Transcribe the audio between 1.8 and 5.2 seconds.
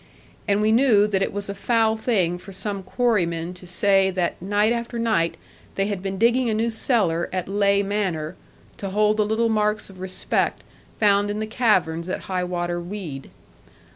thing for some quarrymen to say that night after